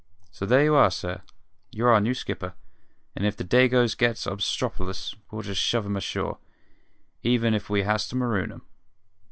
So 0.31 0.47
there 0.47 0.63
you 0.63 0.73
are, 0.73 0.89
sir; 0.89 1.21
you're 1.69 1.93
our 1.93 2.01
new 2.01 2.15
skipper, 2.15 2.55
and 3.15 3.23
if 3.23 3.37
the 3.37 3.43
Dagoes 3.43 3.93
gets 3.93 4.25
obstropolous 4.25 5.13
we'll 5.29 5.43
just 5.43 5.61
shove 5.61 5.85
'em 5.85 5.95
ashore, 5.95 6.39
even 7.21 7.53
if 7.53 7.69
we 7.69 7.83
has 7.83 8.07
to 8.07 8.15
maroon 8.15 8.51
'em." 8.51 8.61